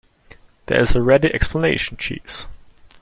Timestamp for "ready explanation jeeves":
1.03-2.47